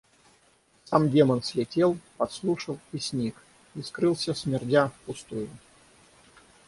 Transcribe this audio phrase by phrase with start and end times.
[0.85, 3.35] Сам Демон слетел, подслушал, и сник,
[3.75, 5.47] и скрылся, смердя впустую.